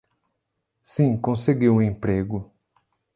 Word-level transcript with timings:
Sim, 0.81 1.15
consegui 1.15 1.69
um 1.69 1.79
emprego. 1.79 2.51